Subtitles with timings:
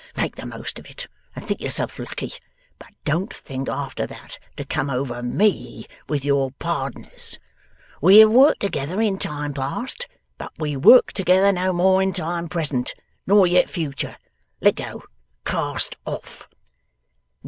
[0.17, 1.05] Make the most of it
[1.35, 2.33] and think yourself lucky,
[2.79, 7.37] but don't think after that to come over ME with your pardners.
[8.01, 10.07] We have worked together in time past,
[10.39, 12.95] but we work together no more in time present
[13.27, 14.17] nor yet future.
[14.59, 15.03] Let go.
[15.45, 16.47] Cast off!